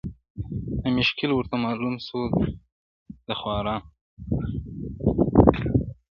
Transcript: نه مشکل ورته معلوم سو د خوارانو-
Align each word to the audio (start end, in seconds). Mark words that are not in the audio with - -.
نه 0.81 0.89
مشکل 0.99 1.29
ورته 1.33 1.55
معلوم 1.65 1.95
سو 2.07 2.19
د 3.27 3.29
خوارانو- 3.39 3.89